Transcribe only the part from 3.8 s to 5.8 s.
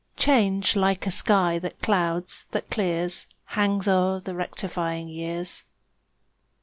o'er the rectifying years.